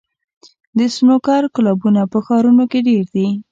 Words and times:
د 0.77 0.79
سنوکر 0.95 1.41
کلبونه 1.55 2.01
په 2.11 2.17
ښارونو 2.25 2.63
کې 2.71 2.79
ډېر 2.89 3.05
دي. 3.15 3.27